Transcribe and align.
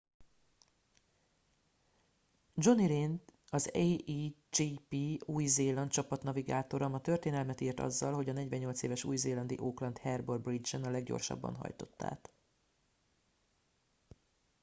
jonny 2.55 2.87
reid 2.87 3.19
az 3.49 3.69
a1gp 3.73 5.21
új 5.25 5.45
zéland 5.45 5.91
csapat 5.91 6.23
navigátora 6.23 6.87
ma 6.87 7.01
történelmet 7.01 7.61
írt 7.61 7.79
azzal 7.79 8.13
hogy 8.13 8.29
a 8.29 8.33
48 8.33 8.81
éves 8.81 9.03
új 9.03 9.15
zélandi 9.15 9.55
auckland 9.55 9.97
harbour 9.97 10.41
bridge 10.41 10.77
en 10.77 10.83
a 10.83 10.89
leggyorsabban 10.89 11.55
hajtott 11.55 12.01
át 12.01 12.33